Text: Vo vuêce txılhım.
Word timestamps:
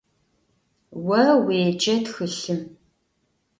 Vo 1.05 1.21
vuêce 1.45 1.93
txılhım. 2.05 2.61